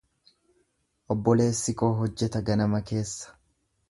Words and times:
Obboleessi 1.15 1.75
koo 1.83 1.91
hojjeta 1.99 2.43
ganama 2.49 2.83
keessa. 2.93 3.37